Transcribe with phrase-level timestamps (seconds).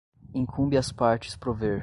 [0.33, 1.79] incumbe às partes prover